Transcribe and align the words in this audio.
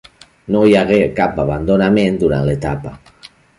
No 0.55 0.61
hi 0.69 0.73
hagué 0.79 0.97
cap 1.19 1.37
abandonament 1.45 2.19
durant 2.25 2.51
l'etapa. 2.51 2.97